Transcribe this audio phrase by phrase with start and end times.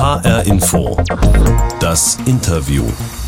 [0.00, 0.96] HR Info.
[1.78, 2.84] Das Interview.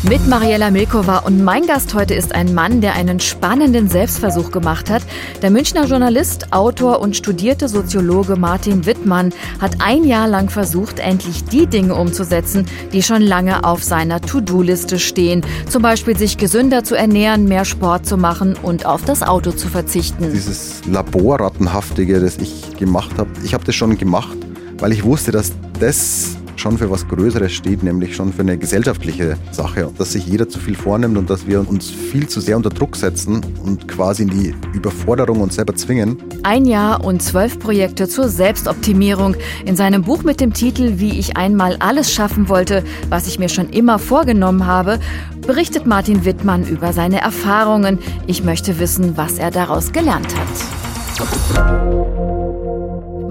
[0.09, 4.89] Mit Mariella Milkova und mein Gast heute ist ein Mann, der einen spannenden Selbstversuch gemacht
[4.89, 5.03] hat.
[5.43, 9.31] Der Münchner Journalist, Autor und studierte Soziologe Martin Wittmann
[9.61, 14.97] hat ein Jahr lang versucht, endlich die Dinge umzusetzen, die schon lange auf seiner To-Do-Liste
[14.97, 15.45] stehen.
[15.69, 19.67] Zum Beispiel sich gesünder zu ernähren, mehr Sport zu machen und auf das Auto zu
[19.67, 20.31] verzichten.
[20.33, 24.35] Dieses Laborrattenhaftige, das ich gemacht habe, ich habe das schon gemacht,
[24.79, 29.37] weil ich wusste, dass das schon für was Größeres steht, nämlich schon für eine gesellschaftliche
[29.51, 29.91] Sache.
[29.97, 32.95] Dass sich jeder zu viel vornimmt und dass wir uns viel zu sehr unter Druck
[32.95, 36.17] setzen und quasi in die Überforderung uns selber zwingen.
[36.43, 39.35] Ein Jahr und zwölf Projekte zur Selbstoptimierung.
[39.65, 43.49] In seinem Buch mit dem Titel Wie ich einmal alles schaffen wollte, was ich mir
[43.49, 44.99] schon immer vorgenommen habe,
[45.45, 47.99] berichtet Martin Wittmann über seine Erfahrungen.
[48.27, 52.12] Ich möchte wissen, was er daraus gelernt hat.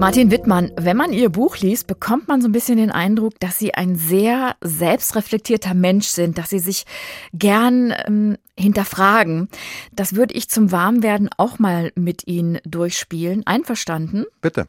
[0.03, 3.57] Martin Wittmann, wenn man Ihr Buch liest, bekommt man so ein bisschen den Eindruck, dass
[3.57, 6.83] Sie ein sehr selbstreflektierter Mensch sind, dass Sie sich
[7.31, 9.47] gern ähm, hinterfragen.
[9.93, 13.47] Das würde ich zum Warmwerden auch mal mit Ihnen durchspielen.
[13.47, 14.25] Einverstanden?
[14.41, 14.67] Bitte.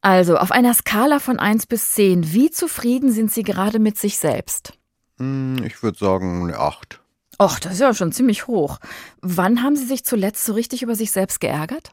[0.00, 4.18] Also, auf einer Skala von 1 bis 10, wie zufrieden sind Sie gerade mit sich
[4.18, 4.72] selbst?
[5.18, 7.00] Hm, ich würde sagen eine 8.
[7.40, 8.80] Och, das ist ja schon ziemlich hoch.
[9.20, 11.92] Wann haben Sie sich zuletzt so richtig über sich selbst geärgert?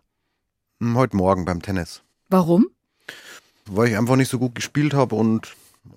[0.79, 2.01] Hm, heute Morgen beim Tennis.
[2.29, 2.67] Warum?
[3.65, 5.55] Weil ich einfach nicht so gut gespielt habe und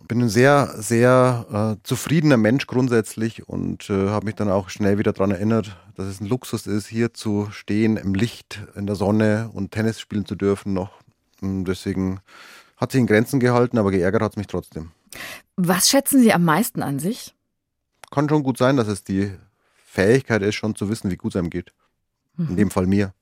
[0.09, 4.98] bin ein sehr, sehr äh, zufriedener Mensch grundsätzlich und äh, habe mich dann auch schnell
[4.98, 8.97] wieder daran erinnert, dass es ein Luxus ist, hier zu stehen im Licht, in der
[8.97, 10.91] Sonne und Tennis spielen zu dürfen noch.
[11.41, 12.20] Und deswegen
[12.77, 14.91] hat sich in Grenzen gehalten, aber geärgert hat es mich trotzdem.
[15.56, 17.34] Was schätzen Sie am meisten an sich?
[18.11, 19.33] Kann schon gut sein, dass es die
[19.84, 21.73] Fähigkeit ist, schon zu wissen, wie gut es einem geht.
[22.39, 23.12] In dem Fall mir.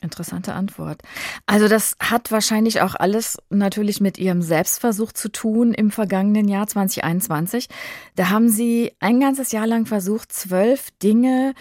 [0.00, 1.00] Interessante Antwort.
[1.46, 6.66] Also das hat wahrscheinlich auch alles natürlich mit Ihrem Selbstversuch zu tun im vergangenen Jahr
[6.66, 7.68] 2021.
[8.14, 11.54] Da haben Sie ein ganzes Jahr lang versucht, zwölf Dinge,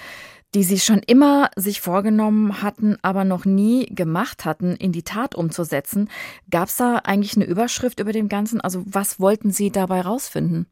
[0.53, 5.35] die Sie schon immer sich vorgenommen hatten, aber noch nie gemacht hatten, in die Tat
[5.35, 6.09] umzusetzen.
[6.49, 8.59] Gab es da eigentlich eine Überschrift über dem Ganzen?
[8.61, 10.67] Also was wollten Sie dabei rausfinden?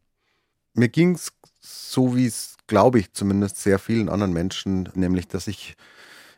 [0.73, 5.47] Mir ging es so, wie es, glaube ich, zumindest sehr vielen anderen Menschen, nämlich dass
[5.47, 5.75] ich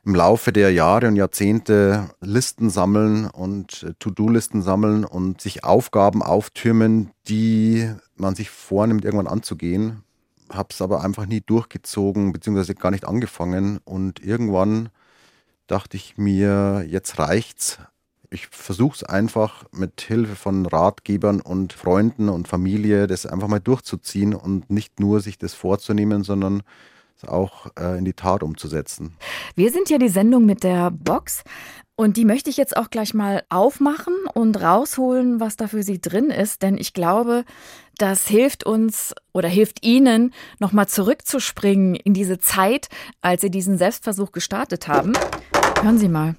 [0.06, 6.22] im Laufe der Jahre und Jahrzehnte Listen sammeln und äh, To-Do-Listen sammeln und sich Aufgaben
[6.22, 10.04] auftürmen, die man sich vornimmt, irgendwann anzugehen.
[10.52, 13.80] Habe es aber einfach nie durchgezogen, beziehungsweise gar nicht angefangen.
[13.84, 14.90] Und irgendwann
[15.66, 17.80] dachte ich mir, jetzt reicht's.
[18.30, 23.60] Ich versuche es einfach mit Hilfe von Ratgebern und Freunden und Familie, das einfach mal
[23.60, 26.62] durchzuziehen und nicht nur sich das vorzunehmen, sondern
[27.28, 29.16] auch äh, in die Tat umzusetzen.
[29.56, 31.44] Wir sind ja die Sendung mit der Box
[31.96, 36.02] und die möchte ich jetzt auch gleich mal aufmachen und rausholen, was da für Sie
[36.02, 37.46] drin ist, denn ich glaube,
[37.98, 42.90] das hilft uns oder hilft Ihnen, nochmal zurückzuspringen in diese Zeit,
[43.22, 45.14] als Sie diesen Selbstversuch gestartet haben.
[45.82, 46.36] Hören Sie mal.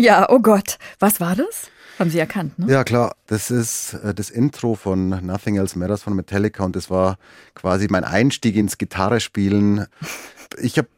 [0.00, 0.78] Ja, oh Gott.
[0.98, 1.70] Was war das?
[1.98, 2.72] Haben Sie erkannt, ne?
[2.72, 3.14] Ja, klar.
[3.26, 7.18] Das ist äh, das Intro von Nothing Else Matters von Metallica und das war
[7.54, 9.86] quasi mein Einstieg ins Gitarrespielen.
[10.58, 10.88] Ich habe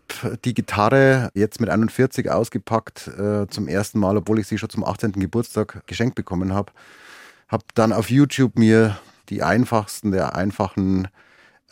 [0.44, 4.84] die Gitarre jetzt mit 41 ausgepackt äh, zum ersten Mal, obwohl ich sie schon zum
[4.84, 5.12] 18.
[5.12, 6.70] Geburtstag geschenkt bekommen habe.
[7.48, 8.96] Habe dann auf YouTube mir
[9.28, 11.08] die einfachsten der einfachen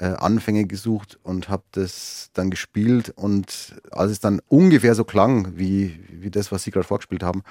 [0.00, 3.11] äh, Anfänge gesucht und habe das dann gespielt.
[3.11, 7.43] Und als es dann ungefähr so klang, wie, wie das, was Sie gerade vorgespielt haben,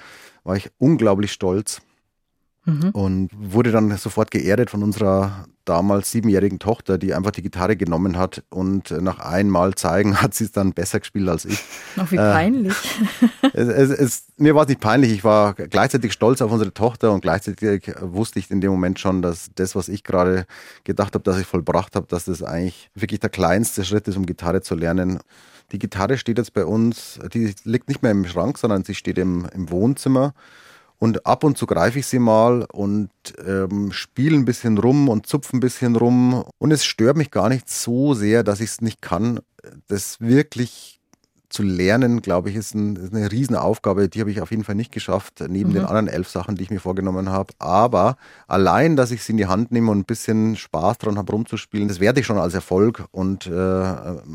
[0.44, 1.80] war ich unglaublich stolz
[2.70, 2.90] mhm.
[2.90, 8.16] und wurde dann sofort geerdet von unserer damals siebenjährigen Tochter, die einfach die Gitarre genommen
[8.16, 11.62] hat und nach einmal zeigen hat sie es dann besser gespielt als ich.
[11.96, 12.74] Ach, wie äh, peinlich.
[13.42, 16.72] Äh, es, es, es, mir war es nicht peinlich, ich war gleichzeitig stolz auf unsere
[16.74, 20.46] Tochter und gleichzeitig wusste ich in dem Moment schon, dass das, was ich gerade
[20.84, 24.26] gedacht habe, dass ich vollbracht habe, dass das eigentlich wirklich der kleinste Schritt ist, um
[24.26, 25.20] Gitarre zu lernen.
[25.72, 29.18] Die Gitarre steht jetzt bei uns, die liegt nicht mehr im Schrank, sondern sie steht
[29.18, 30.34] im, im Wohnzimmer.
[31.00, 33.10] Und ab und zu greife ich sie mal und
[33.44, 36.44] ähm, spiele ein bisschen rum und zupfe ein bisschen rum.
[36.58, 39.40] Und es stört mich gar nicht so sehr, dass ich es nicht kann,
[39.88, 40.99] das wirklich
[41.50, 44.08] zu lernen, glaube ich, ist, ein, ist eine Riesenaufgabe.
[44.08, 45.74] Die habe ich auf jeden Fall nicht geschafft, neben mhm.
[45.74, 47.52] den anderen elf Sachen, die ich mir vorgenommen habe.
[47.58, 48.16] Aber
[48.46, 51.88] allein, dass ich sie in die Hand nehme und ein bisschen Spaß dran habe, rumzuspielen,
[51.88, 53.94] das werde ich schon als Erfolg und äh,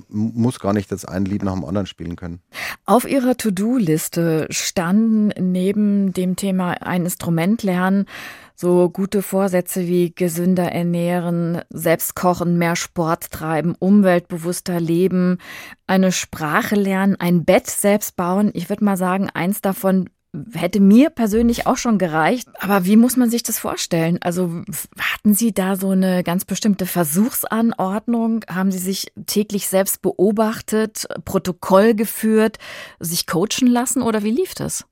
[0.09, 2.41] muss gar nicht jetzt ein Lied nach dem anderen spielen können.
[2.85, 8.05] Auf Ihrer To-Do-Liste standen neben dem Thema ein Instrument lernen
[8.55, 15.39] so gute Vorsätze wie gesünder ernähren, selbst kochen, mehr Sport treiben, umweltbewusster leben,
[15.87, 18.51] eine Sprache lernen, ein Bett selbst bauen.
[18.53, 20.09] Ich würde mal sagen, eins davon
[20.53, 22.47] hätte mir persönlich auch schon gereicht.
[22.59, 24.19] Aber wie muss man sich das vorstellen?
[24.21, 24.63] Also
[24.99, 28.43] hatten Sie da so eine ganz bestimmte Versuchsanordnung?
[28.49, 32.57] Haben Sie sich täglich selbst beobachtet, Protokoll geführt,
[32.99, 34.85] sich coachen lassen oder wie lief das?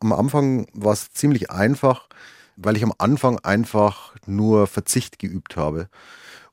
[0.00, 2.08] Am Anfang war es ziemlich einfach
[2.56, 5.88] weil ich am Anfang einfach nur Verzicht geübt habe.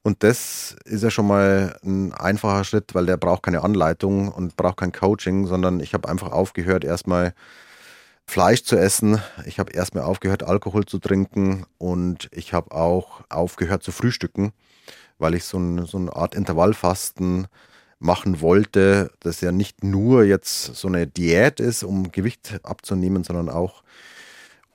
[0.03, 4.57] Und das ist ja schon mal ein einfacher Schritt, weil der braucht keine Anleitung und
[4.57, 7.33] braucht kein Coaching, sondern ich habe einfach aufgehört, erstmal
[8.25, 9.21] Fleisch zu essen.
[9.45, 14.51] Ich habe erstmal aufgehört, Alkohol zu trinken und ich habe auch aufgehört zu frühstücken,
[15.19, 17.47] weil ich so, ein, so eine Art Intervallfasten
[17.99, 23.49] machen wollte, das ja nicht nur jetzt so eine Diät ist, um Gewicht abzunehmen, sondern
[23.49, 23.83] auch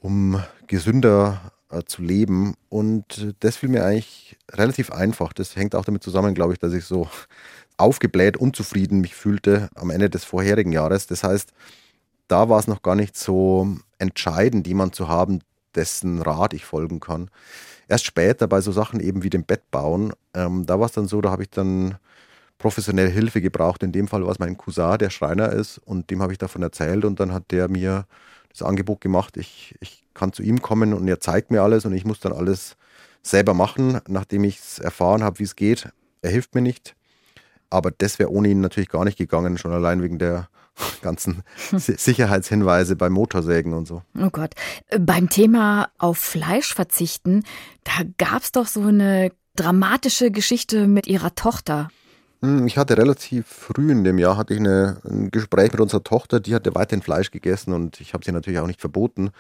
[0.01, 2.55] um gesünder äh, zu leben.
[2.69, 5.33] Und das fiel mir eigentlich relativ einfach.
[5.33, 7.09] Das hängt auch damit zusammen, glaube ich, dass ich so
[7.77, 11.07] aufgebläht, unzufrieden mich fühlte am Ende des vorherigen Jahres.
[11.07, 11.53] Das heißt,
[12.27, 13.69] da war es noch gar nicht so
[13.99, 15.41] entscheidend, jemanden zu haben,
[15.75, 17.31] dessen Rat ich folgen kann.
[17.87, 21.09] Erst später bei so Sachen eben wie dem Bett bauen, ähm, da war es dann
[21.09, 21.97] so, da habe ich dann
[22.59, 23.83] professionelle Hilfe gebraucht.
[23.83, 26.63] In dem Fall war es mein Cousin, der Schreiner ist, und dem habe ich davon
[26.63, 28.07] erzählt und dann hat der mir
[28.59, 31.93] das Angebot gemacht, ich, ich kann zu ihm kommen und er zeigt mir alles und
[31.93, 32.77] ich muss dann alles
[33.23, 35.89] selber machen, nachdem ich es erfahren habe, wie es geht.
[36.23, 36.95] Er hilft mir nicht.
[37.71, 40.49] Aber das wäre ohne ihn natürlich gar nicht gegangen, schon allein wegen der
[41.03, 44.03] ganzen Sicherheitshinweise bei Motorsägen und so.
[44.19, 44.55] Oh Gott.
[44.99, 47.45] Beim Thema auf Fleisch verzichten,
[47.85, 51.91] da gab es doch so eine dramatische Geschichte mit ihrer Tochter.
[52.43, 56.05] Hm, ich hatte relativ früh in dem Jahr hatte ich eine, ein Gespräch mit unserer
[56.05, 59.31] Tochter, die hatte weiterhin Fleisch gegessen und ich habe sie natürlich auch nicht verboten.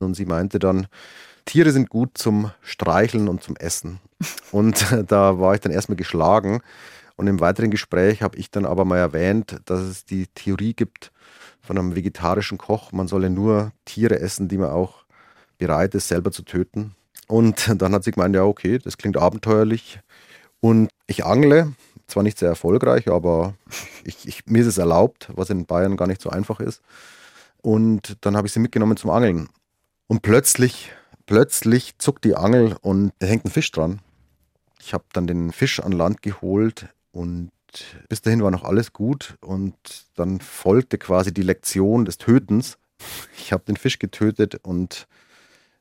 [0.00, 0.88] Und sie meinte dann,
[1.44, 4.00] Tiere sind gut zum Streicheln und zum Essen.
[4.52, 6.60] Und da war ich dann erstmal geschlagen.
[7.16, 11.12] Und im weiteren Gespräch habe ich dann aber mal erwähnt, dass es die Theorie gibt
[11.60, 15.04] von einem vegetarischen Koch, man solle nur Tiere essen, die man auch
[15.58, 16.94] bereit ist, selber zu töten.
[17.28, 20.00] Und dann hat sie gemeint, ja, okay, das klingt abenteuerlich.
[20.60, 21.74] Und ich angle
[22.12, 23.54] zwar nicht sehr erfolgreich, aber
[24.04, 26.82] ich, ich, mir ist es erlaubt, was in Bayern gar nicht so einfach ist.
[27.62, 29.48] Und dann habe ich sie mitgenommen zum Angeln.
[30.08, 30.92] Und plötzlich,
[31.26, 34.00] plötzlich zuckt die Angel und da hängt ein Fisch dran.
[34.80, 37.50] Ich habe dann den Fisch an Land geholt und
[38.08, 39.36] bis dahin war noch alles gut.
[39.40, 39.76] Und
[40.16, 42.78] dann folgte quasi die Lektion des Tötens.
[43.38, 45.06] Ich habe den Fisch getötet und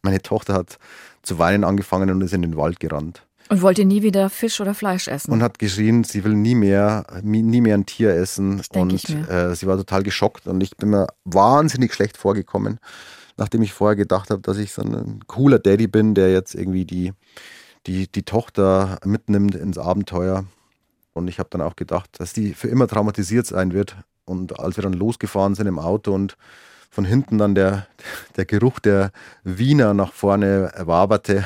[0.02, 0.80] meine Tochter hat
[1.22, 3.26] zu weinen angefangen und ist in den Wald gerannt.
[3.52, 5.30] Und wollte nie wieder Fisch oder Fleisch essen.
[5.30, 8.62] Und hat geschrien, sie will nie mehr, nie mehr ein Tier essen.
[8.74, 12.80] und äh, sie war total geschockt und ich bin mir wahnsinnig schlecht vorgekommen,
[13.36, 16.86] nachdem ich vorher gedacht habe, dass ich so ein cooler Daddy bin, der jetzt irgendwie
[16.86, 17.12] die,
[17.88, 20.46] die, die Tochter mitnimmt ins Abenteuer.
[21.12, 23.98] Und ich habe dann auch gedacht, dass die für immer traumatisiert sein wird.
[24.24, 26.38] Und als wir dann losgefahren sind im Auto und
[26.90, 27.86] von hinten dann der,
[28.38, 29.12] der Geruch der
[29.44, 31.44] Wiener nach vorne waberte,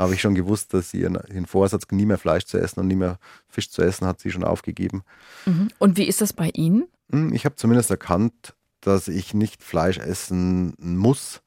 [0.00, 2.96] habe ich schon gewusst, dass sie ihren, Vorsatz, nie mehr Fleisch zu essen und nie
[2.96, 3.18] mehr
[3.48, 5.02] Fisch zu essen, hat sie schon aufgegeben.
[5.44, 5.68] Mhm.
[5.78, 6.88] Und wie ist das bei Ihnen?
[7.12, 11.42] Hm, ich habe zumindest erkannt, dass ich nicht Fleisch essen muss.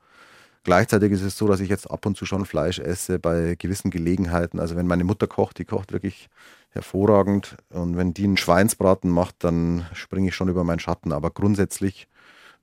[0.63, 3.89] Gleichzeitig ist es so, dass ich jetzt ab und zu schon Fleisch esse bei gewissen
[3.89, 4.59] Gelegenheiten.
[4.59, 6.29] Also wenn meine Mutter kocht, die kocht wirklich
[6.69, 7.57] hervorragend.
[7.69, 11.11] Und wenn die einen Schweinsbraten macht, dann springe ich schon über meinen Schatten.
[11.11, 12.07] Aber grundsätzlich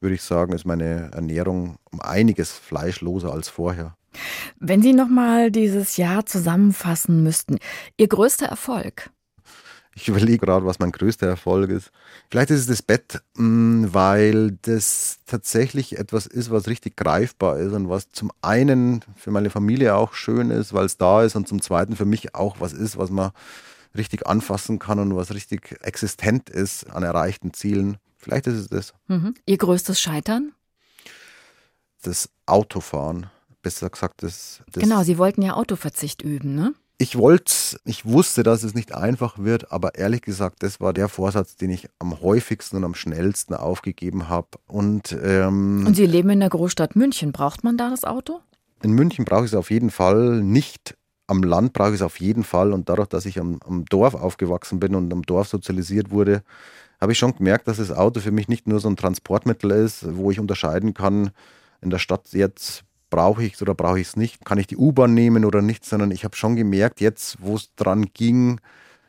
[0.00, 3.96] würde ich sagen, ist meine Ernährung um einiges fleischloser als vorher.
[4.58, 7.58] Wenn Sie nochmal dieses Jahr zusammenfassen müssten,
[7.96, 9.10] Ihr größter Erfolg?
[9.94, 11.90] Ich überlege gerade, was mein größter Erfolg ist.
[12.30, 17.72] Vielleicht ist es das Bett, mm, weil das tatsächlich etwas ist, was richtig greifbar ist
[17.72, 21.48] und was zum einen für meine Familie auch schön ist, weil es da ist und
[21.48, 23.32] zum zweiten für mich auch was ist, was man
[23.96, 27.98] richtig anfassen kann und was richtig existent ist an erreichten Zielen.
[28.16, 28.94] Vielleicht ist es das.
[29.08, 29.34] Mhm.
[29.44, 30.52] Ihr größtes Scheitern?
[32.02, 33.26] Das Autofahren
[33.62, 36.74] besser gesagt, das, das Genau, Sie wollten ja Autoverzicht üben, ne?
[37.02, 37.54] Ich wollte,
[37.86, 41.70] ich wusste, dass es nicht einfach wird, aber ehrlich gesagt, das war der Vorsatz, den
[41.70, 44.48] ich am häufigsten und am schnellsten aufgegeben habe.
[44.66, 47.32] Und, ähm, und Sie leben in der Großstadt München.
[47.32, 48.40] Braucht man da das Auto?
[48.82, 50.94] In München brauche ich es auf jeden Fall nicht,
[51.26, 52.70] am Land brauche ich es auf jeden Fall.
[52.74, 56.42] Und dadurch, dass ich am, am Dorf aufgewachsen bin und am Dorf sozialisiert wurde,
[57.00, 60.04] habe ich schon gemerkt, dass das Auto für mich nicht nur so ein Transportmittel ist,
[60.16, 61.30] wo ich unterscheiden kann,
[61.80, 64.76] in der Stadt jetzt brauche ich es oder brauche ich es nicht, kann ich die
[64.76, 68.60] U-Bahn nehmen oder nicht, sondern ich habe schon gemerkt, jetzt, wo es dran ging,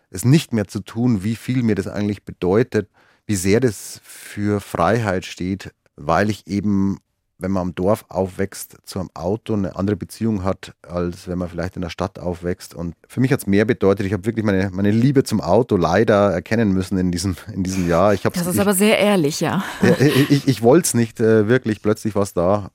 [0.09, 2.89] es nicht mehr zu tun, wie viel mir das eigentlich bedeutet,
[3.25, 6.99] wie sehr das für Freiheit steht, weil ich eben
[7.41, 11.49] wenn man am Dorf aufwächst, zu einem Auto eine andere Beziehung hat, als wenn man
[11.49, 12.75] vielleicht in der Stadt aufwächst.
[12.75, 15.75] Und für mich hat es mehr bedeutet, ich habe wirklich meine, meine Liebe zum Auto
[15.75, 18.13] leider erkennen müssen in diesem, in diesem Jahr.
[18.13, 19.63] Ich das ist ich, aber sehr ehrlich, ja.
[19.99, 22.69] ich ich, ich wollte es nicht äh, wirklich, plötzlich war es da.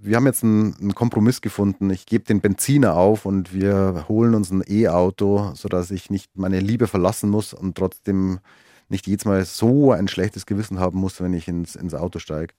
[0.00, 1.90] Wir haben jetzt einen, einen Kompromiss gefunden.
[1.90, 6.60] Ich gebe den Benziner auf und wir holen uns ein E-Auto, sodass ich nicht meine
[6.60, 8.40] Liebe verlassen muss und trotzdem
[8.88, 12.54] nicht jedes Mal so ein schlechtes Gewissen haben muss, wenn ich ins, ins Auto steige.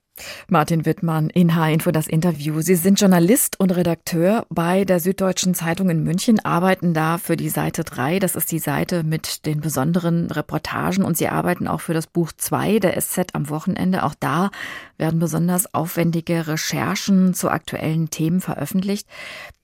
[0.48, 2.62] Martin Wittmann in H-Info das Interview.
[2.62, 7.50] Sie sind Journalist und Redakteur bei der Süddeutschen Zeitung in München, arbeiten da für die
[7.50, 8.20] Seite 3.
[8.20, 12.32] Das ist die Seite mit den besonderen Reportagen und Sie arbeiten auch für das Buch
[12.36, 14.04] 2 der SZ am Wochenende.
[14.04, 14.52] Auch da
[14.98, 19.08] werden besonders aufwendige Recherchen zu aktuellen Themen veröffentlicht.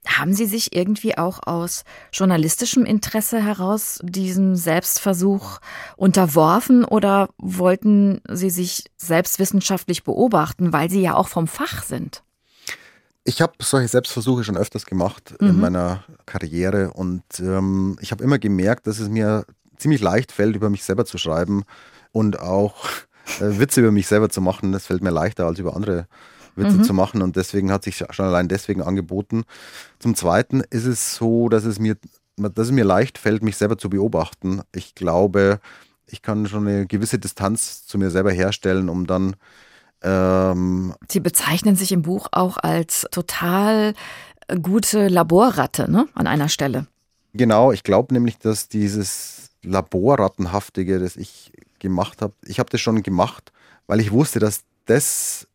[0.08, 5.60] Haben Sie sich irgendwie auch aus journalistischem Interesse heraus diesem Selbstversuch
[5.98, 12.24] unterworfen oder wollten Sie sich selbstwissenschaftlich beobachten, weil Sie ja auch vom Fach sind?
[13.26, 15.50] Ich habe solche Selbstversuche schon öfters gemacht mhm.
[15.50, 19.46] in meiner Karriere und ähm, ich habe immer gemerkt, dass es mir
[19.78, 21.64] ziemlich leicht fällt, über mich selber zu schreiben
[22.12, 22.86] und auch
[23.40, 24.72] äh, Witze über mich selber zu machen.
[24.72, 26.08] Das fällt mir leichter als über andere
[26.60, 26.84] Witze mhm.
[26.84, 29.44] zu machen und deswegen hat sich schon allein deswegen angeboten.
[30.00, 31.98] Zum Zweiten ist es so, dass es mir,
[32.38, 34.62] dass es mir leicht fällt, mich selber zu beobachten.
[34.74, 35.60] Ich glaube,
[36.08, 39.36] ich kann schon eine gewisse Distanz zu mir selber herstellen, um dann
[40.02, 43.94] ähm Sie bezeichnen sich im Buch auch als total
[44.62, 46.08] gute Laborratte, ne?
[46.16, 46.88] An einer Stelle.
[47.34, 53.04] Genau, ich glaube nämlich, dass dieses Laborrattenhaftige, das ich gemacht habe, ich habe das schon
[53.04, 53.52] gemacht,
[53.88, 55.48] weil ich wusste, dass das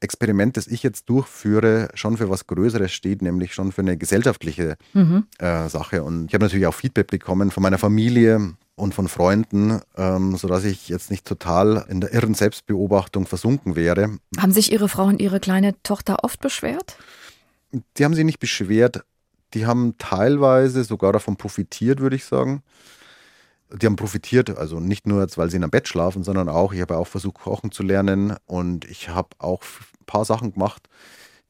[0.00, 4.76] Experiment, das ich jetzt durchführe, schon für was Größeres steht, nämlich schon für eine gesellschaftliche
[4.94, 5.26] mhm.
[5.38, 6.02] äh, Sache.
[6.02, 10.64] Und ich habe natürlich auch Feedback bekommen von meiner Familie und von Freunden, ähm, sodass
[10.64, 14.18] ich jetzt nicht total in der irren Selbstbeobachtung versunken wäre.
[14.38, 16.96] Haben sich Ihre Frau und Ihre kleine Tochter oft beschwert?
[17.98, 19.04] Die haben sich nicht beschwert.
[19.52, 22.62] Die haben teilweise sogar davon profitiert, würde ich sagen
[23.74, 26.72] die haben profitiert, also nicht nur jetzt, weil sie in einem Bett schlafen, sondern auch,
[26.72, 30.88] ich habe auch versucht, kochen zu lernen und ich habe auch ein paar Sachen gemacht,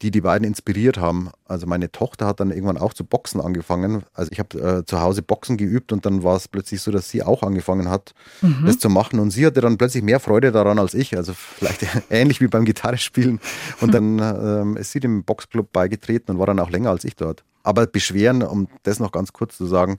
[0.03, 1.31] die die beiden inspiriert haben.
[1.45, 4.03] Also meine Tochter hat dann irgendwann auch zu Boxen angefangen.
[4.15, 7.11] Also ich habe äh, zu Hause Boxen geübt und dann war es plötzlich so, dass
[7.11, 8.65] sie auch angefangen hat, mhm.
[8.65, 9.21] das zu machen.
[9.21, 11.19] Und sie hatte dann plötzlich mehr Freude daran als ich.
[11.19, 13.41] Also vielleicht ähnlich wie beim Gitarrespielen.
[13.83, 17.17] Und dann ähm, ist sie dem Boxclub beigetreten und war dann auch länger als ich
[17.17, 17.45] dort.
[17.63, 19.97] Aber Beschweren, um das noch ganz kurz zu sagen,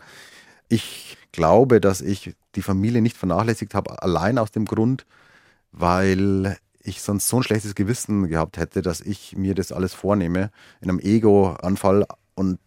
[0.68, 5.06] ich glaube, dass ich die Familie nicht vernachlässigt habe, allein aus dem Grund,
[5.72, 10.52] weil ich sonst so ein schlechtes Gewissen gehabt hätte, dass ich mir das alles vornehme
[10.82, 12.60] in einem Ego-Anfall und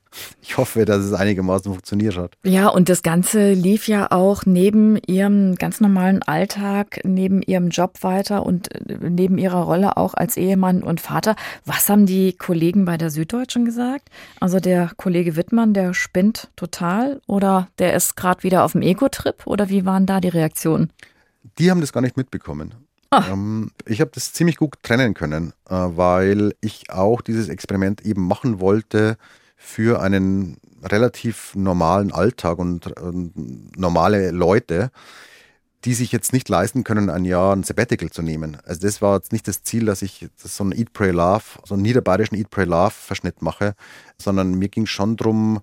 [0.42, 2.36] ich hoffe, dass es einigermaßen funktioniert hat.
[2.44, 8.02] Ja, und das Ganze lief ja auch neben Ihrem ganz normalen Alltag, neben Ihrem Job
[8.02, 11.34] weiter und äh, neben Ihrer Rolle auch als Ehemann und Vater.
[11.64, 14.08] Was haben die Kollegen bei der Süddeutschen gesagt?
[14.40, 19.46] Also der Kollege Wittmann, der spinnt total oder der ist gerade wieder auf dem Ego-Trip
[19.46, 20.90] oder wie waren da die Reaktionen?
[21.58, 22.74] Die haben das gar nicht mitbekommen.
[23.10, 23.24] Ah.
[23.30, 28.26] Ähm, ich habe das ziemlich gut trennen können, äh, weil ich auch dieses Experiment eben
[28.26, 29.16] machen wollte,
[29.64, 34.90] für einen relativ normalen Alltag und, und normale Leute,
[35.84, 38.58] die sich jetzt nicht leisten können, ein Jahr ein Sabbatical zu nehmen.
[38.64, 41.74] Also das war jetzt nicht das Ziel, dass ich so einen Eat, Pray, Love, so
[41.74, 43.74] einen niederbayerischen Eat, Pray, Love Verschnitt mache,
[44.18, 45.60] sondern mir ging schon darum,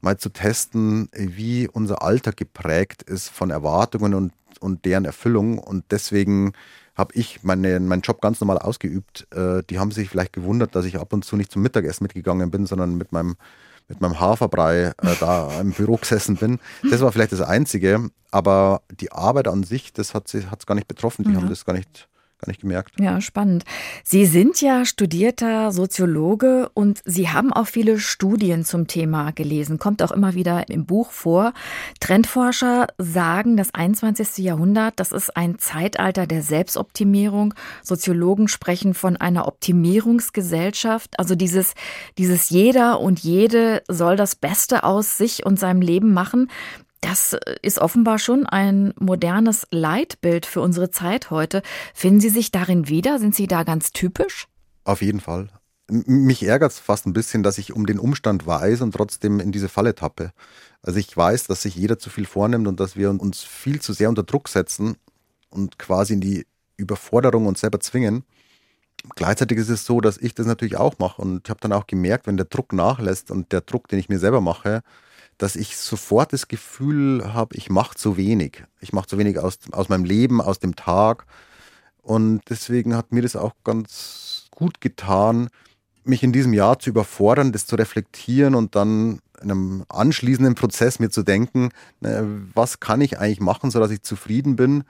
[0.00, 5.58] mal zu testen, wie unser Alltag geprägt ist von Erwartungen und, und deren Erfüllung.
[5.58, 6.52] Und deswegen
[6.94, 9.26] habe ich meine, meinen Job ganz normal ausgeübt.
[9.34, 12.50] Äh, die haben sich vielleicht gewundert, dass ich ab und zu nicht zum Mittagessen mitgegangen
[12.50, 13.36] bin, sondern mit meinem,
[13.88, 16.60] mit meinem Haferbrei äh, da im Büro gesessen bin.
[16.88, 18.10] Das war vielleicht das Einzige.
[18.30, 21.24] Aber die Arbeit an sich, das hat es gar nicht betroffen.
[21.24, 21.36] Die mhm.
[21.36, 22.08] haben das gar nicht
[22.44, 23.00] gar nicht gemerkt.
[23.00, 23.64] Ja, spannend.
[24.02, 29.78] Sie sind ja studierter Soziologe und Sie haben auch viele Studien zum Thema gelesen.
[29.78, 31.52] Kommt auch immer wieder im Buch vor.
[32.00, 34.38] Trendforscher sagen, das 21.
[34.38, 37.54] Jahrhundert, das ist ein Zeitalter der Selbstoptimierung.
[37.82, 41.18] Soziologen sprechen von einer Optimierungsgesellschaft.
[41.18, 41.74] Also dieses,
[42.18, 46.50] dieses jeder und jede soll das Beste aus sich und seinem Leben machen.
[47.04, 51.60] Das ist offenbar schon ein modernes Leitbild für unsere Zeit heute.
[51.92, 53.18] Finden Sie sich darin wieder?
[53.18, 54.48] Sind Sie da ganz typisch?
[54.84, 55.50] Auf jeden Fall.
[55.86, 59.52] mich ärgert es fast ein bisschen, dass ich um den Umstand weiß und trotzdem in
[59.52, 60.32] diese Falle tappe.
[60.80, 63.92] Also ich weiß, dass sich jeder zu viel vornimmt und dass wir uns viel zu
[63.92, 64.96] sehr unter Druck setzen
[65.50, 66.46] und quasi in die
[66.78, 68.24] Überforderung uns selber zwingen.
[69.14, 71.86] Gleichzeitig ist es so, dass ich das natürlich auch mache und ich habe dann auch
[71.86, 74.82] gemerkt, wenn der Druck nachlässt und der Druck, den ich mir selber mache,
[75.38, 78.64] dass ich sofort das Gefühl habe, ich mache zu wenig.
[78.80, 81.26] Ich mache zu wenig aus, aus meinem Leben, aus dem Tag.
[82.02, 85.48] Und deswegen hat mir das auch ganz gut getan,
[86.04, 90.98] mich in diesem Jahr zu überfordern, das zu reflektieren und dann in einem anschließenden Prozess
[90.98, 94.84] mir zu denken, was kann ich eigentlich machen, sodass ich zufrieden bin,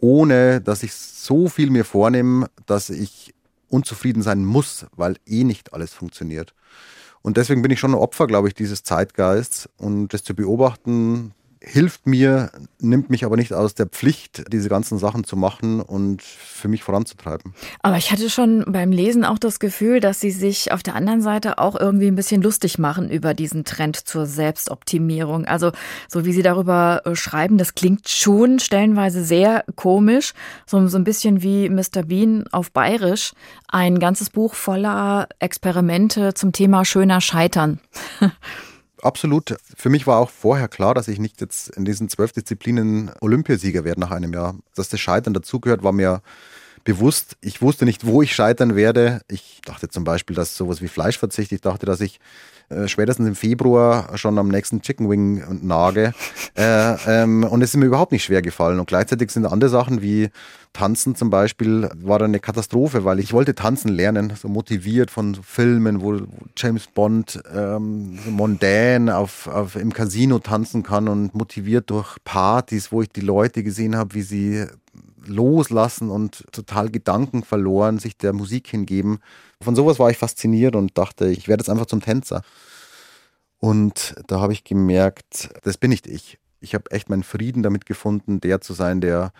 [0.00, 3.34] ohne dass ich so viel mir vornehme, dass ich
[3.68, 6.54] unzufrieden sein muss, weil eh nicht alles funktioniert.
[7.22, 9.68] Und deswegen bin ich schon ein Opfer, glaube ich, dieses Zeitgeists.
[9.76, 14.98] Und das zu beobachten, hilft mir, nimmt mich aber nicht aus der Pflicht, diese ganzen
[14.98, 17.54] Sachen zu machen und für mich voranzutreiben.
[17.82, 21.20] Aber ich hatte schon beim Lesen auch das Gefühl, dass Sie sich auf der anderen
[21.20, 25.44] Seite auch irgendwie ein bisschen lustig machen über diesen Trend zur Selbstoptimierung.
[25.44, 25.72] Also
[26.08, 30.32] so wie Sie darüber äh, schreiben, das klingt schon stellenweise sehr komisch,
[30.66, 32.04] so, so ein bisschen wie Mr.
[32.06, 33.32] Bean auf Bayerisch,
[33.68, 37.80] ein ganzes Buch voller Experimente zum Thema schöner Scheitern.
[39.02, 39.56] Absolut.
[39.76, 43.84] Für mich war auch vorher klar, dass ich nicht jetzt in diesen zwölf Disziplinen Olympiasieger
[43.84, 44.56] werde nach einem Jahr.
[44.74, 46.22] Dass das Scheitern dazugehört, war mir
[46.84, 47.36] bewusst.
[47.40, 49.20] Ich wusste nicht, wo ich scheitern werde.
[49.28, 52.20] Ich dachte zum Beispiel, dass sowas wie Fleischverzicht, ich dachte, dass ich
[52.70, 56.14] äh, spätestens im Februar schon am nächsten Chicken Wing nage.
[56.56, 58.78] äh, ähm, und es ist mir überhaupt nicht schwer gefallen.
[58.78, 60.30] Und gleichzeitig sind andere Sachen wie
[60.72, 65.34] Tanzen zum Beispiel, war dann eine Katastrophe, weil ich wollte tanzen lernen, so motiviert von
[65.34, 66.20] Filmen, wo
[66.56, 72.92] James Bond ähm, so mondän auf, auf, im Casino tanzen kann und motiviert durch Partys,
[72.92, 74.66] wo ich die Leute gesehen habe, wie sie
[75.26, 79.18] loslassen und total Gedanken verloren, sich der Musik hingeben.
[79.62, 82.42] Von sowas war ich fasziniert und dachte, ich werde jetzt einfach zum Tänzer.
[83.58, 86.38] Und da habe ich gemerkt, das bin nicht ich.
[86.60, 89.32] Ich habe echt meinen Frieden damit gefunden, der zu sein, der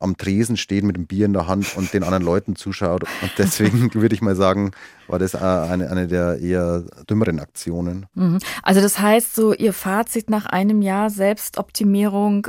[0.00, 3.02] am Tresen steht mit dem Bier in der Hand und den anderen Leuten zuschaut.
[3.02, 4.72] Und deswegen würde ich mal sagen,
[5.08, 8.06] war das eine, eine der eher dümmeren Aktionen.
[8.14, 8.38] Mhm.
[8.62, 12.48] Also das heißt, so Ihr Fazit nach einem Jahr Selbstoptimierung,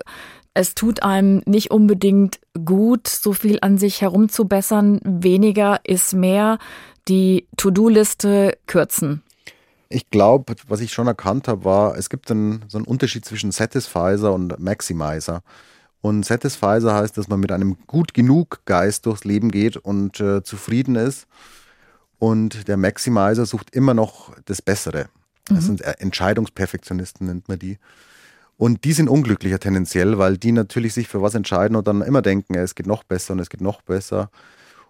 [0.53, 4.99] es tut einem nicht unbedingt gut, so viel an sich herumzubessern.
[5.03, 6.59] Weniger ist mehr
[7.07, 9.23] die To-Do-Liste kürzen?
[9.89, 13.51] Ich glaube, was ich schon erkannt habe, war, es gibt einen, so einen Unterschied zwischen
[13.51, 15.43] Satisfizer und Maximizer.
[16.01, 20.43] Und Satisfizer heißt, dass man mit einem gut genug Geist durchs Leben geht und äh,
[20.43, 21.27] zufrieden ist.
[22.19, 25.09] Und der Maximizer sucht immer noch das Bessere.
[25.45, 25.61] Das mhm.
[25.61, 27.77] sind äh, Entscheidungsperfektionisten, nennt man die.
[28.61, 32.21] Und die sind unglücklicher tendenziell, weil die natürlich sich für was entscheiden und dann immer
[32.21, 34.29] denken, es geht noch besser und es geht noch besser.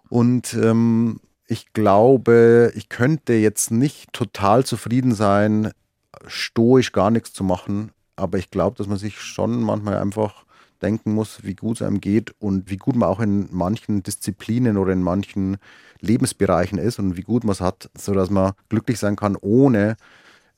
[0.09, 5.71] Und ähm, ich glaube, ich könnte jetzt nicht total zufrieden sein,
[6.27, 10.43] stoisch gar nichts zu machen, aber ich glaube, dass man sich schon manchmal einfach
[10.81, 14.75] denken muss, wie gut es einem geht und wie gut man auch in manchen Disziplinen
[14.75, 15.55] oder in manchen
[16.01, 19.95] Lebensbereichen ist und wie gut man es hat, sodass man glücklich sein kann, ohne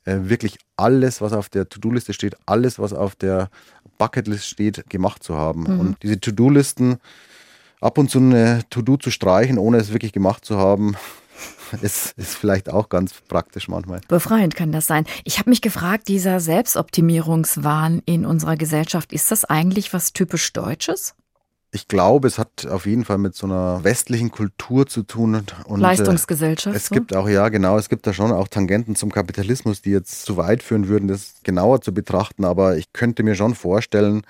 [0.05, 3.49] äh, wirklich alles, was auf der To-Do-Liste steht, alles, was auf der
[3.97, 5.63] Bucketlist steht, gemacht zu haben.
[5.63, 5.79] Mhm.
[5.79, 6.97] Und diese To-Do-Listen,
[7.79, 10.95] ab und zu eine To-Do zu streichen, ohne es wirklich gemacht zu haben,
[11.81, 14.01] ist, ist vielleicht auch ganz praktisch manchmal.
[14.07, 15.05] Befreiend kann das sein.
[15.23, 21.15] Ich habe mich gefragt, dieser Selbstoptimierungswahn in unserer Gesellschaft, ist das eigentlich was typisch Deutsches?
[21.75, 25.43] Ich glaube, es hat auf jeden Fall mit so einer westlichen Kultur zu tun.
[25.65, 26.75] Und, äh, Leistungsgesellschaft.
[26.75, 26.93] es so?
[26.93, 30.37] gibt auch, ja, genau, es gibt da schon auch Tangenten zum Kapitalismus, die jetzt zu
[30.37, 32.45] weit führen würden, das genauer zu betrachten.
[32.45, 34.21] Aber ich könnte mir schon vorstellen,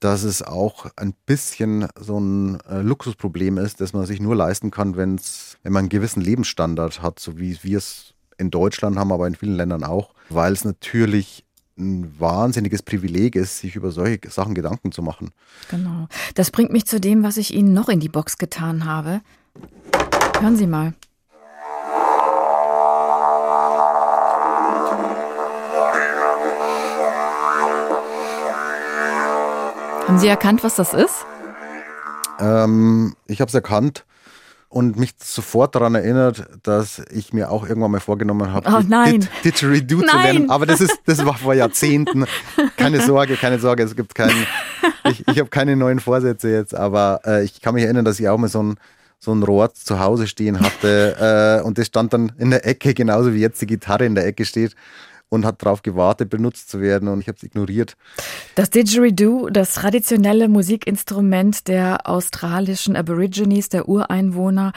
[0.00, 4.72] dass es auch ein bisschen so ein äh, Luxusproblem ist, dass man sich nur leisten
[4.72, 9.12] kann, wenn's, wenn man einen gewissen Lebensstandard hat, so wie wir es in Deutschland haben,
[9.12, 11.44] aber in vielen Ländern auch, weil es natürlich
[11.76, 15.30] ein wahnsinniges Privileg ist, sich über solche Sachen Gedanken zu machen.
[15.70, 16.08] Genau.
[16.34, 19.20] Das bringt mich zu dem, was ich Ihnen noch in die Box getan habe.
[20.40, 20.94] Hören Sie mal.
[30.06, 31.24] Haben Sie erkannt, was das ist?
[32.38, 34.04] Ähm, ich habe es erkannt
[34.74, 39.28] und mich sofort daran erinnert, dass ich mir auch irgendwann mal vorgenommen habe, oh, nein.
[39.44, 40.50] Didgeridoo zu lernen.
[40.50, 42.24] Aber das ist, das war vor Jahrzehnten.
[42.76, 44.46] Keine Sorge, keine Sorge, es gibt keinen.
[45.08, 48.28] Ich, ich habe keine neuen Vorsätze jetzt, aber äh, ich kann mich erinnern, dass ich
[48.28, 48.74] auch mal so ein
[49.20, 52.92] so ein Rohr zu Hause stehen hatte äh, und das stand dann in der Ecke,
[52.92, 54.74] genauso wie jetzt die Gitarre in der Ecke steht
[55.28, 57.96] und hat darauf gewartet, benutzt zu werden und ich habe es ignoriert.
[58.54, 64.72] Das Didgeridoo, das traditionelle Musikinstrument der australischen Aborigines, der Ureinwohner,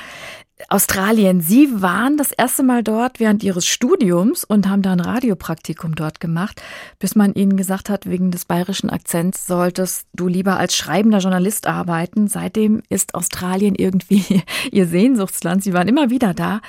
[0.70, 1.40] Australien.
[1.40, 6.20] Sie waren das erste Mal dort während Ihres Studiums und haben da ein Radiopraktikum dort
[6.20, 6.62] gemacht,
[6.98, 11.68] bis man Ihnen gesagt hat, wegen des bayerischen Akzents solltest du lieber als schreibender Journalist
[11.68, 12.28] arbeiten.
[12.28, 15.64] Seitdem ist Australien irgendwie Ihr Sehnsuchtsland.
[15.64, 16.62] Sie waren immer wieder da.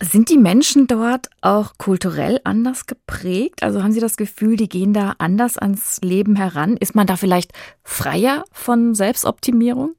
[0.00, 3.62] Sind die Menschen dort auch kulturell anders geprägt?
[3.62, 6.76] Also haben Sie das Gefühl, die gehen da anders ans Leben heran?
[6.76, 7.52] Ist man da vielleicht
[7.84, 9.94] freier von Selbstoptimierung?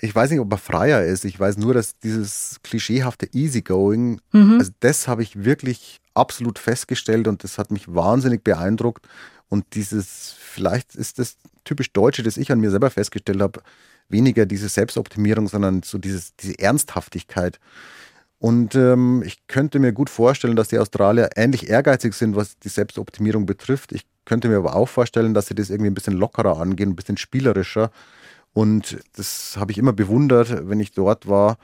[0.00, 1.24] ich weiß nicht, ob er freier ist.
[1.24, 4.58] Ich weiß nur, dass dieses klischeehafte Easygoing, mhm.
[4.58, 9.06] also das habe ich wirklich absolut festgestellt und das hat mich wahnsinnig beeindruckt.
[9.48, 13.60] Und dieses, vielleicht ist das typisch Deutsche, das ich an mir selber festgestellt habe,
[14.08, 17.58] weniger diese Selbstoptimierung, sondern so dieses, diese Ernsthaftigkeit.
[18.38, 22.68] Und ähm, ich könnte mir gut vorstellen, dass die Australier ähnlich ehrgeizig sind, was die
[22.68, 23.92] Selbstoptimierung betrifft.
[23.92, 26.96] Ich könnte mir aber auch vorstellen, dass sie das irgendwie ein bisschen lockerer angehen, ein
[26.96, 27.90] bisschen spielerischer.
[28.52, 31.58] Und das habe ich immer bewundert, wenn ich dort war.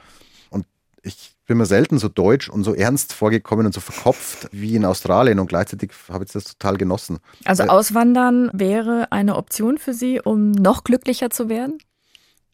[0.49, 0.65] Und
[1.01, 4.83] ich bin mir selten so deutsch und so ernst vorgekommen und so verkopft wie in
[4.83, 7.19] Australien und gleichzeitig habe ich das total genossen.
[7.45, 11.77] Also äh, Auswandern wäre eine Option für Sie, um noch glücklicher zu werden?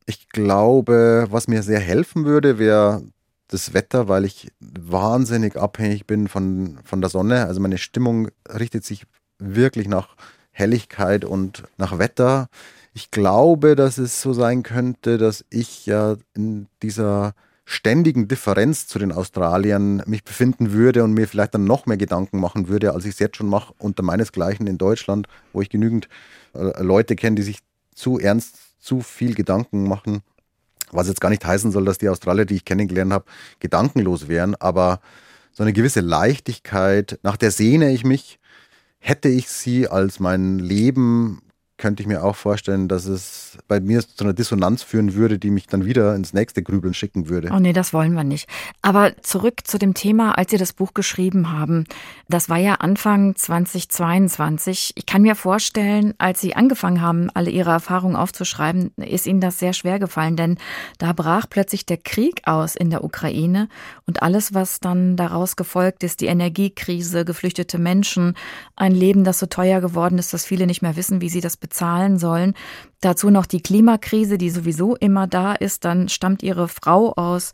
[0.05, 3.03] Ich glaube, was mir sehr helfen würde, wäre
[3.51, 7.45] das Wetter, weil ich wahnsinnig abhängig bin von, von der Sonne.
[7.45, 9.05] Also meine Stimmung richtet sich
[9.37, 10.15] wirklich nach
[10.51, 12.47] Helligkeit und nach Wetter.
[12.93, 17.33] Ich glaube, dass es so sein könnte, dass ich ja in dieser
[17.65, 22.39] ständigen Differenz zu den Australiern mich befinden würde und mir vielleicht dann noch mehr Gedanken
[22.39, 26.09] machen würde, als ich es jetzt schon mache, unter meinesgleichen in Deutschland, wo ich genügend
[26.53, 27.59] äh, Leute kenne, die sich
[27.93, 30.21] zu ernst, zu viel Gedanken machen.
[30.91, 33.25] Was jetzt gar nicht heißen soll, dass die Australier, die ich kennengelernt habe,
[33.60, 34.99] gedankenlos wären, aber
[35.51, 38.39] so eine gewisse Leichtigkeit, nach der sehne ich mich,
[38.99, 41.41] hätte ich sie als mein Leben
[41.82, 45.50] könnte ich mir auch vorstellen, dass es bei mir zu einer Dissonanz führen würde, die
[45.50, 47.50] mich dann wieder ins nächste Grübeln schicken würde.
[47.52, 48.48] Oh nee, das wollen wir nicht.
[48.84, 51.86] Aber zurück zu dem Thema, als Sie das Buch geschrieben haben.
[52.30, 54.94] Das war ja Anfang 2022.
[54.96, 59.58] Ich kann mir vorstellen, als Sie angefangen haben, alle Ihre Erfahrungen aufzuschreiben, ist Ihnen das
[59.58, 60.58] sehr schwer gefallen, denn
[61.00, 63.70] da brach plötzlich der Krieg aus in der Ukraine
[64.06, 68.36] und alles, was dann daraus gefolgt ist, die Energiekrise, geflüchtete Menschen,
[68.76, 71.58] ein Leben, das so teuer geworden ist, dass viele nicht mehr wissen, wie sie das
[71.58, 72.53] bezahlen bezahlen sollen.
[72.99, 75.86] Dazu noch die Klimakrise, die sowieso immer da ist.
[75.86, 77.53] Dann stammt ihre Frau aus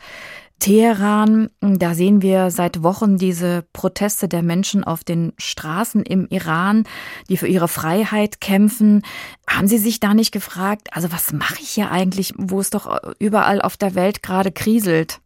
[0.59, 1.49] Teheran.
[1.61, 6.85] Da sehen wir seit Wochen diese Proteste der Menschen auf den Straßen im Iran,
[7.29, 9.03] die für ihre Freiheit kämpfen.
[9.47, 12.99] Haben Sie sich da nicht gefragt, also was mache ich hier eigentlich, wo es doch
[13.19, 15.19] überall auf der Welt gerade kriselt?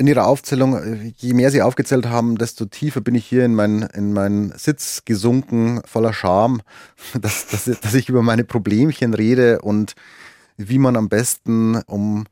[0.00, 3.82] In Ihrer Aufzählung, je mehr Sie aufgezählt haben, desto tiefer bin ich hier in meinen
[3.82, 6.62] in mein Sitz gesunken, voller Scham,
[7.20, 9.94] dass, dass, dass ich über meine Problemchen rede und
[10.56, 12.24] wie man am besten um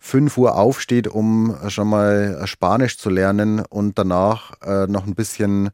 [0.00, 5.70] 5 Uhr aufsteht, um schon mal Spanisch zu lernen und danach äh, noch ein bisschen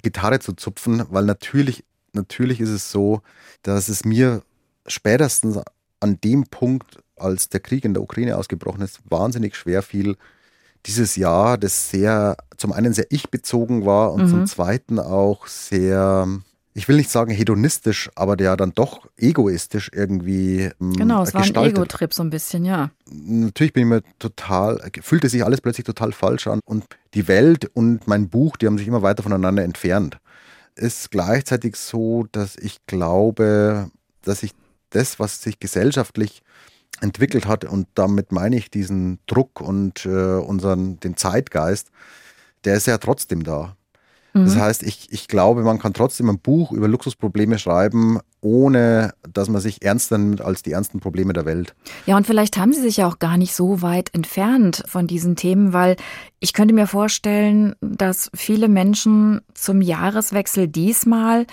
[0.00, 3.20] Gitarre zu zupfen, weil natürlich, natürlich ist es so,
[3.62, 4.42] dass es mir
[4.86, 5.58] spätestens
[5.98, 10.16] an dem Punkt, als der Krieg in der Ukraine ausgebrochen ist, wahnsinnig schwer fiel,
[10.86, 14.28] dieses Jahr, das sehr, zum einen sehr ich-bezogen war und mhm.
[14.28, 16.28] zum zweiten auch sehr,
[16.74, 20.70] ich will nicht sagen hedonistisch, aber der dann doch egoistisch irgendwie.
[20.80, 21.56] Ähm, genau, es gestaltet.
[21.56, 22.90] war ein Ego-Trip so ein bisschen, ja.
[23.10, 27.70] Natürlich bin ich mir total, fühlte sich alles plötzlich total falsch an und die Welt
[27.74, 30.18] und mein Buch, die haben sich immer weiter voneinander entfernt.
[30.76, 33.90] Ist gleichzeitig so, dass ich glaube,
[34.22, 34.52] dass ich
[34.90, 36.42] das, was sich gesellschaftlich
[37.00, 37.64] entwickelt hat.
[37.64, 41.90] Und damit meine ich diesen Druck und äh, unseren, den Zeitgeist,
[42.64, 43.76] der ist ja trotzdem da.
[44.34, 44.46] Mhm.
[44.46, 49.48] Das heißt, ich, ich glaube, man kann trotzdem ein Buch über Luxusprobleme schreiben, ohne dass
[49.48, 51.74] man sich ernster nimmt als die ernsten Probleme der Welt.
[52.04, 55.36] Ja, und vielleicht haben Sie sich ja auch gar nicht so weit entfernt von diesen
[55.36, 55.96] Themen, weil
[56.40, 61.46] ich könnte mir vorstellen, dass viele Menschen zum Jahreswechsel diesmal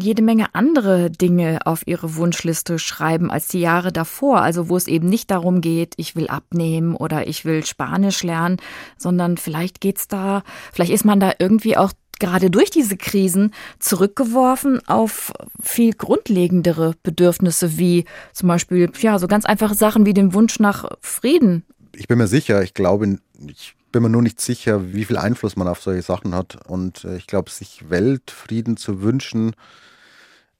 [0.00, 4.40] jede Menge andere Dinge auf ihre Wunschliste schreiben als die Jahre davor.
[4.40, 8.58] Also wo es eben nicht darum geht, ich will abnehmen oder ich will Spanisch lernen,
[8.98, 14.86] sondern vielleicht geht's da, vielleicht ist man da irgendwie auch gerade durch diese Krisen zurückgeworfen
[14.86, 20.60] auf viel grundlegendere Bedürfnisse wie zum Beispiel, ja, so ganz einfache Sachen wie den Wunsch
[20.60, 21.64] nach Frieden.
[21.96, 25.54] Ich bin mir sicher, ich glaube, ich bin mir nur nicht sicher, wie viel Einfluss
[25.54, 26.58] man auf solche Sachen hat.
[26.66, 29.54] Und äh, ich glaube, sich Weltfrieden zu wünschen,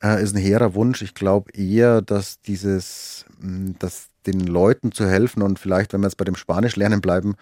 [0.01, 1.03] äh, ist ein hehrer Wunsch.
[1.03, 6.07] Ich glaube eher, dass dieses, hm, dass den Leuten zu helfen und vielleicht, wenn wir
[6.07, 7.35] jetzt bei dem Spanisch lernen bleiben,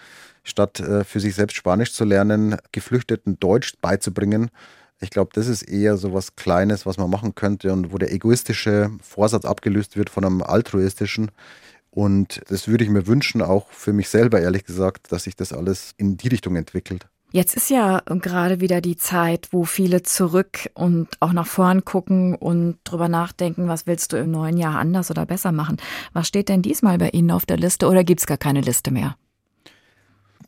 [0.44, 4.50] statt äh, für sich selbst Spanisch zu lernen, Geflüchteten Deutsch beizubringen.
[4.98, 8.12] Ich glaube, das ist eher so was Kleines, was man machen könnte und wo der
[8.12, 11.30] egoistische Vorsatz abgelöst wird von einem altruistischen.
[11.94, 15.52] Und das würde ich mir wünschen, auch für mich selber, ehrlich gesagt, dass sich das
[15.52, 17.06] alles in die Richtung entwickelt.
[17.32, 22.34] Jetzt ist ja gerade wieder die Zeit, wo viele zurück und auch nach vorn gucken
[22.34, 25.78] und drüber nachdenken, was willst du im neuen Jahr anders oder besser machen.
[26.12, 28.90] Was steht denn diesmal bei Ihnen auf der Liste oder gibt es gar keine Liste
[28.90, 29.16] mehr?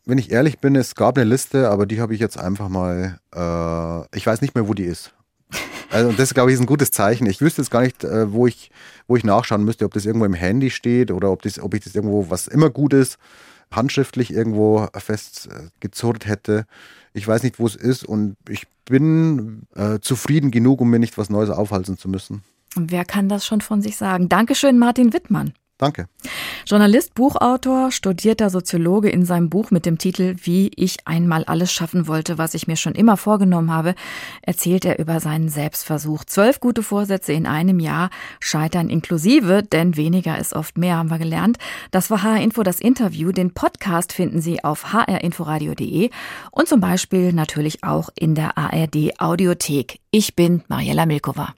[0.06, 3.18] Wenn ich ehrlich bin, es gab eine Liste, aber die habe ich jetzt einfach mal,
[3.34, 5.14] äh, ich weiß nicht mehr, wo die ist.
[5.94, 7.26] Also das, glaube ich, ist ein gutes Zeichen.
[7.26, 8.72] Ich wüsste jetzt gar nicht, äh, wo, ich,
[9.06, 11.84] wo ich nachschauen müsste, ob das irgendwo im Handy steht oder ob, das, ob ich
[11.84, 13.16] das irgendwo, was immer gut ist,
[13.70, 16.66] handschriftlich irgendwo festgezurrt hätte.
[17.12, 21.16] Ich weiß nicht, wo es ist und ich bin äh, zufrieden genug, um mir nicht
[21.16, 22.42] was Neues aufhalten zu müssen.
[22.74, 24.28] Wer kann das schon von sich sagen?
[24.28, 25.54] Dankeschön, Martin Wittmann.
[25.76, 26.06] Danke.
[26.66, 32.06] Journalist, Buchautor, studierter Soziologe in seinem Buch mit dem Titel Wie ich einmal alles schaffen
[32.06, 33.96] wollte, was ich mir schon immer vorgenommen habe,
[34.42, 36.24] erzählt er über seinen Selbstversuch.
[36.24, 41.18] Zwölf gute Vorsätze in einem Jahr, scheitern inklusive, denn weniger ist oft mehr, haben wir
[41.18, 41.58] gelernt.
[41.90, 43.32] Das war HR Info das Interview.
[43.32, 46.10] Den Podcast finden Sie auf hrinforadio.de
[46.52, 49.98] und zum Beispiel natürlich auch in der ARD Audiothek.
[50.12, 51.54] Ich bin Mariella Milkova.